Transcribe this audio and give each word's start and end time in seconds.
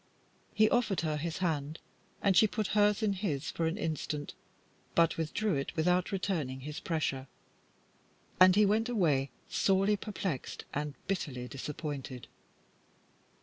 He 0.55 0.67
offered 0.67 1.01
her 1.01 1.15
his 1.17 1.37
hand, 1.45 1.77
and 2.23 2.35
she 2.35 2.47
put 2.47 2.69
hers 2.73 3.03
in 3.03 3.13
his 3.13 3.51
for 3.51 3.67
an 3.67 3.77
instant, 3.77 4.33
but 4.95 5.15
withdrew 5.15 5.53
it 5.53 5.75
without 5.75 6.11
returning 6.11 6.61
his 6.61 6.79
pressure, 6.79 7.27
and 8.39 8.55
he 8.55 8.65
went 8.65 8.89
away, 8.89 9.29
sorely 9.47 9.95
perplexed 9.97 10.65
and 10.73 10.95
bitterly 11.05 11.47
disappointed. 11.47 12.27